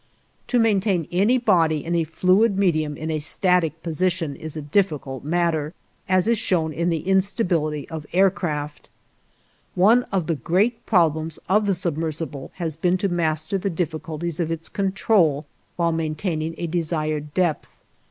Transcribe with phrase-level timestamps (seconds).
[0.47, 5.23] To maintain any body in a fluid medium in a static position is a difficult
[5.23, 5.75] matter,
[6.09, 8.89] as is shown in the instability of aircraft.
[9.75, 14.49] One of the great problems of the submersible has been to master the difficulties of
[14.49, 15.45] its control
[15.75, 17.69] while maintaining a desired depth.